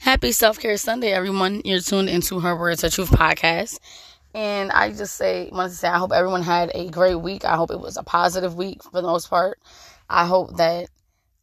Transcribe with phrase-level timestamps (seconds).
[0.00, 1.60] Happy Self Care Sunday, everyone.
[1.62, 3.78] You're tuned into Her Words, Her Truth podcast.
[4.32, 7.44] And I just say, wanted to say, I hope everyone had a great week.
[7.44, 9.58] I hope it was a positive week for the most part.
[10.08, 10.88] I hope that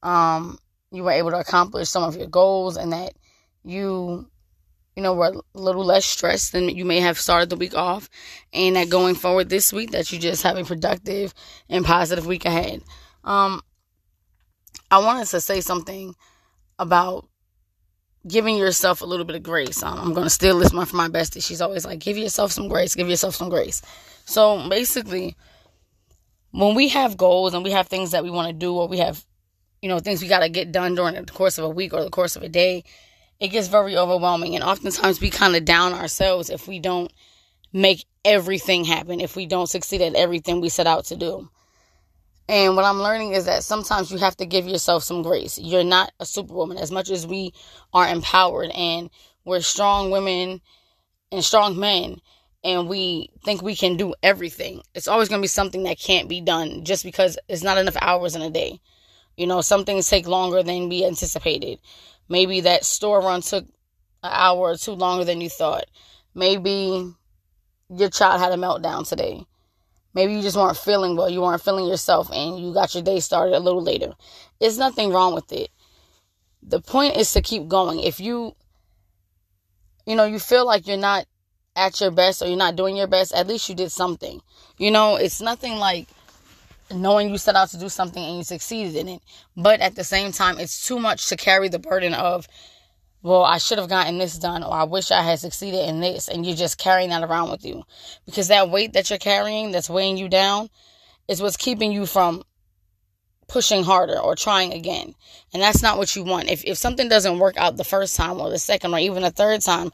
[0.01, 0.57] um,
[0.91, 3.13] you were able to accomplish some of your goals and that
[3.64, 4.28] you,
[4.96, 8.10] you know, were a little less stressed than you may have started the week off.
[8.54, 11.32] And that going forward this week, that you just have a productive
[11.70, 12.82] and positive week ahead.
[13.24, 13.62] Um,
[14.89, 16.16] I wanted to say something
[16.80, 17.28] about
[18.28, 19.82] giving yourself a little bit of grace.
[19.83, 21.43] Um, I'm going to steal this one from my bestie.
[21.43, 23.82] She's always like, give yourself some grace, give yourself some grace.
[24.25, 25.36] So basically,
[26.51, 28.98] when we have goals and we have things that we want to do or we
[28.98, 29.24] have,
[29.82, 32.03] you know, things we got to get done during the course of a week or
[32.03, 32.84] the course of a day,
[33.39, 34.56] it gets very overwhelming.
[34.56, 37.12] And oftentimes we kind of down ourselves if we don't
[37.72, 41.50] make everything happen, if we don't succeed at everything we set out to do.
[42.50, 45.58] And what I'm learning is that sometimes you have to give yourself some grace.
[45.58, 46.78] You're not a superwoman.
[46.78, 47.53] As much as we
[47.94, 49.09] are empowered and
[49.44, 50.61] we're strong women
[51.31, 52.22] and strong men
[52.64, 56.30] and we think we can do everything, it's always going to be something that can't
[56.30, 58.80] be done just because it's not enough hours in a day.
[59.36, 61.80] You know, some things take longer than we anticipated.
[62.30, 63.66] Maybe that store run took
[64.23, 65.86] an hour or two longer than you thought.
[66.34, 67.14] Maybe
[67.90, 69.45] your child had a meltdown today
[70.18, 73.20] Maybe you just weren't feeling well, you weren't feeling yourself, and you got your day
[73.20, 74.16] started a little later.
[74.59, 75.70] There's nothing wrong with it.
[76.64, 78.00] The point is to keep going.
[78.00, 78.56] If you,
[80.08, 81.28] you know, you feel like you're not
[81.76, 84.42] at your best or you're not doing your best, at least you did something.
[84.80, 86.08] You know, it's nothing like
[86.92, 89.22] knowing you set out to do something and you succeeded in it.
[89.56, 92.48] But at the same time, it's too much to carry the burden of
[93.28, 96.30] well, I should have gotten this done, or I wish I had succeeded in this,
[96.30, 97.84] and you're just carrying that around with you.
[98.25, 100.69] Because that weight that you're carrying that's weighing you down
[101.28, 102.44] is what's keeping you from
[103.50, 105.14] pushing harder or trying again.
[105.53, 106.50] And that's not what you want.
[106.50, 109.31] If, if something doesn't work out the first time or the second or even the
[109.31, 109.91] third time,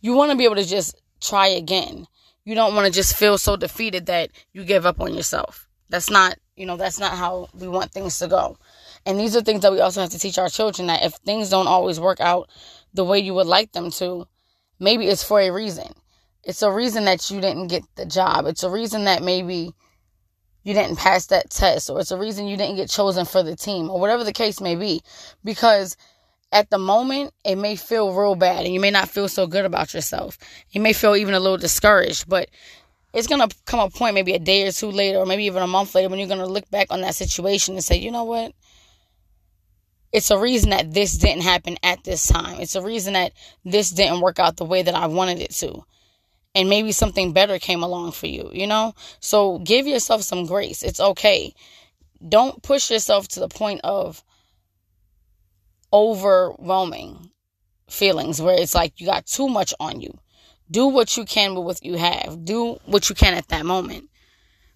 [0.00, 2.06] you want to be able to just try again.
[2.44, 5.68] You don't want to just feel so defeated that you give up on yourself.
[5.88, 8.56] That's not, you know, that's not how we want things to go.
[9.08, 11.48] And these are things that we also have to teach our children that if things
[11.48, 12.50] don't always work out
[12.92, 14.28] the way you would like them to,
[14.78, 15.94] maybe it's for a reason.
[16.44, 18.44] It's a reason that you didn't get the job.
[18.44, 19.72] It's a reason that maybe
[20.62, 23.56] you didn't pass that test, or it's a reason you didn't get chosen for the
[23.56, 25.00] team, or whatever the case may be.
[25.42, 25.96] Because
[26.52, 29.64] at the moment, it may feel real bad, and you may not feel so good
[29.64, 30.36] about yourself.
[30.70, 32.50] You may feel even a little discouraged, but
[33.14, 35.62] it's going to come a point, maybe a day or two later, or maybe even
[35.62, 38.10] a month later, when you're going to look back on that situation and say, you
[38.10, 38.52] know what?
[40.12, 42.60] It's a reason that this didn't happen at this time.
[42.60, 43.32] It's a reason that
[43.64, 45.84] this didn't work out the way that I wanted it to.
[46.54, 48.94] And maybe something better came along for you, you know?
[49.20, 50.82] So give yourself some grace.
[50.82, 51.54] It's okay.
[52.26, 54.24] Don't push yourself to the point of
[55.92, 57.30] overwhelming
[57.88, 60.18] feelings where it's like you got too much on you.
[60.70, 62.44] Do what you can with what you have.
[62.44, 64.08] Do what you can at that moment.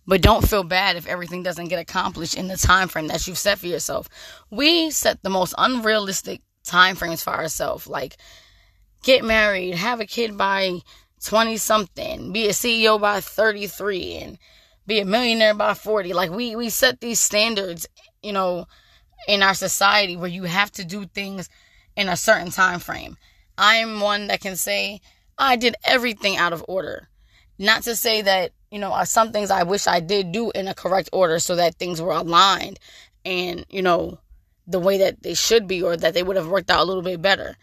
[0.07, 3.39] But don't feel bad if everything doesn't get accomplished in the time frame that you've
[3.39, 4.09] set for yourself.
[4.51, 7.87] We set the most unrealistic time frames for ourselves.
[7.87, 8.17] Like
[9.03, 10.81] get married, have a kid by
[11.25, 14.39] 20 something, be a CEO by 33 and
[14.87, 16.13] be a millionaire by 40.
[16.13, 17.87] Like we we set these standards,
[18.23, 18.67] you know,
[19.29, 21.49] in our society where you have to do things
[21.97, 23.17] in a certain time frame.
[23.57, 25.01] I'm one that can say
[25.39, 27.09] I did everything out of order.
[27.59, 30.66] Not to say that you know, are some things I wish I did do in
[30.66, 32.81] a correct order so that things were aligned
[33.22, 34.19] and, you know,
[34.66, 37.03] the way that they should be or that they would have worked out a little
[37.03, 37.59] bit better.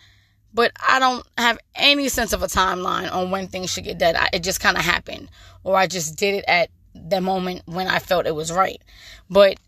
[0.54, 4.16] But I don't have any sense of a timeline on when things should get done.
[4.16, 5.30] I, it just kind of happened,
[5.64, 8.82] or I just did it at the moment when I felt it was right.
[9.32, 9.60] But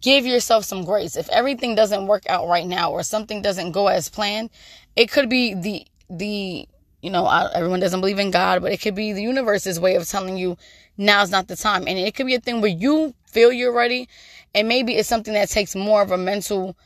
[0.00, 1.16] give yourself some grace.
[1.16, 4.50] If everything doesn't work out right now or something doesn't go as planned,
[4.94, 6.68] it could be the the
[7.04, 10.08] you know, everyone doesn't believe in God, but it could be the universe's way of
[10.08, 10.56] telling you
[10.96, 11.84] now's not the time.
[11.86, 14.08] And it could be a thing where you feel you're ready,
[14.54, 16.78] and maybe it's something that takes more of a mental,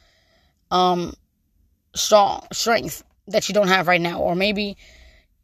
[0.72, 1.14] um,
[1.94, 4.76] strong strength that you don't have right now, or maybe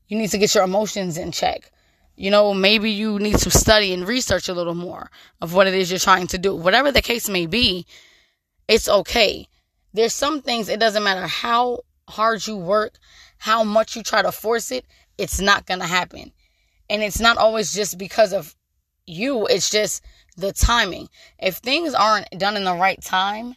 [0.09, 1.71] you need to get your emotions in check.
[2.17, 5.09] You know, maybe you need to study and research a little more
[5.41, 6.53] of what it is you're trying to do.
[6.53, 7.87] Whatever the case may be,
[8.67, 9.47] it's okay.
[9.93, 12.99] There's some things, it doesn't matter how hard you work,
[13.45, 14.87] how much you try to force it,
[15.19, 16.33] it's not going to happen.
[16.89, 18.57] And it's not always just because of
[19.05, 20.03] you, it's just
[20.39, 21.11] the timing.
[21.39, 23.55] If things aren't done in the right time,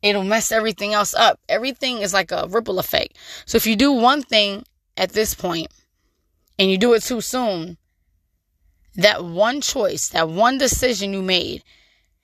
[0.00, 1.40] it'll mess everything else up.
[1.46, 3.18] Everything is like a ripple effect.
[3.44, 4.64] So if you do one thing
[4.96, 5.68] at this point
[6.58, 7.76] and you do it too soon,
[8.94, 11.62] that one choice, that one decision you made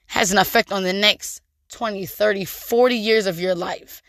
[0.06, 4.00] has an effect on the next 20, 30, 40 years of your life.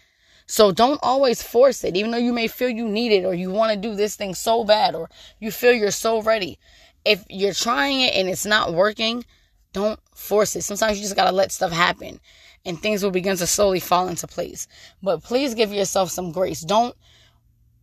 [0.46, 3.50] So don't always force it, even though you may feel you need it or you
[3.50, 5.10] want to do this thing so bad or
[5.40, 6.60] you feel you're so ready.
[7.06, 9.26] If you're trying it and it's not working,
[9.74, 10.64] don't force it.
[10.64, 12.20] Sometimes you just got to let stuff happen
[12.66, 14.68] and things will begin to slowly fall into place.
[15.02, 16.62] But please give yourself some grace.
[16.62, 16.96] Don't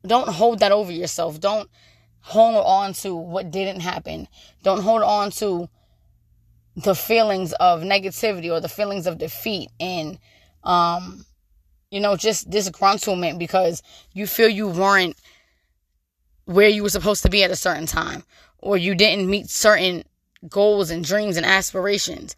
[0.06, 1.40] don't hold that over yourself.
[1.40, 1.68] Don't
[2.20, 4.28] hold on to what didn't happen.
[4.62, 5.68] Don't hold on to
[6.76, 10.18] the feelings of negativity or the feelings of defeat and
[10.62, 11.24] um
[11.90, 13.82] you know just disgruntlement because
[14.12, 15.16] you feel you weren't
[16.44, 18.24] where you were supposed to be at a certain time
[18.58, 20.04] or you didn't meet certain
[20.48, 22.34] goals and dreams and aspirations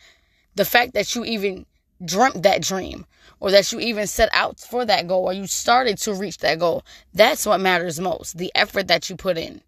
[0.55, 1.65] the fact that you even
[2.05, 3.07] dreamt that dream
[3.41, 6.59] or that you even set out for that goal or you started to reach that
[6.59, 6.85] goal
[7.15, 9.63] that's what matters most the effort that you put in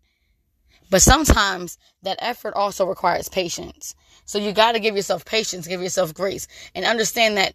[0.90, 3.96] but sometimes that effort also requires patience.
[4.26, 7.54] So you got to give yourself patience, give yourself grace, and understand that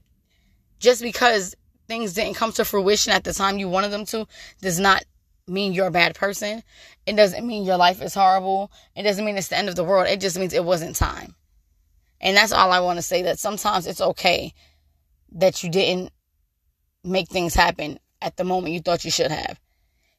[0.80, 1.56] just because
[1.90, 4.28] things didn't come to fruition at the time you wanted them to
[4.62, 5.04] does not
[5.48, 6.64] mean you're a bad person.
[7.06, 8.72] It doesn't mean your life is horrible.
[8.96, 10.08] It doesn't mean it's the end of the world.
[10.08, 11.36] It just means it wasn't time.
[12.22, 14.54] And that's all I want to say that sometimes it's okay
[15.32, 16.12] that you didn't
[17.04, 19.60] make things happen at the moment you thought you should have.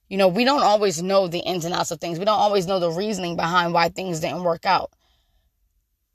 [0.08, 2.18] You know, we don't always know the ins and outs of things.
[2.18, 4.90] We don't always know the reasoning behind why things didn't work out.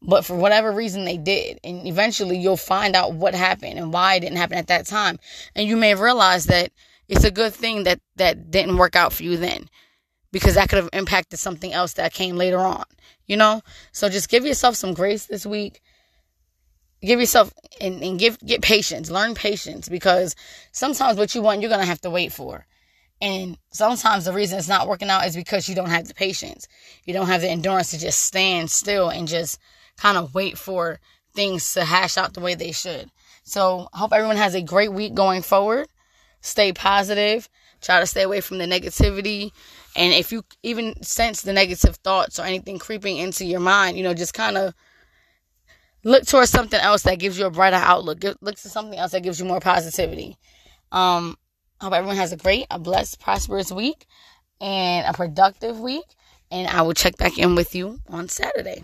[0.08, 1.60] But for whatever reason, they did.
[1.64, 5.20] And eventually, you'll find out what happened and why it didn't happen at that time.
[5.56, 6.72] And you may realize that
[7.08, 9.70] it's a good thing that that didn't work out for you then
[10.32, 12.84] because that could have impacted something else that came later on,
[13.26, 13.62] you know?
[13.92, 15.82] So just give yourself some grace this week.
[17.02, 19.10] Give yourself and, and give get patience.
[19.10, 20.36] Learn patience because
[20.72, 22.66] sometimes what you want you're gonna have to wait for.
[23.22, 26.68] And sometimes the reason it's not working out is because you don't have the patience.
[27.06, 29.58] You don't have the endurance to just stand still and just
[29.98, 31.00] kind of wait for
[31.34, 33.12] things to hash out the way they should.
[33.44, 35.88] So I hope everyone has a great week going forward.
[36.42, 37.50] Stay positive.
[37.82, 39.52] Try to stay away from the negativity.
[39.96, 44.04] And if you even sense the negative thoughts or anything creeping into your mind, you
[44.04, 44.74] know, just kind of
[46.04, 48.24] look towards something else that gives you a brighter outlook.
[48.42, 50.38] Look to something else that gives you more positivity.
[50.92, 51.38] Um,
[51.80, 54.06] I hope everyone has a great, a blessed, prosperous week
[54.62, 56.06] and a productive week.
[56.52, 58.84] And I will check back in with you on Saturday.